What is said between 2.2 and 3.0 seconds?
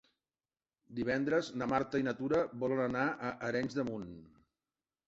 Tura volen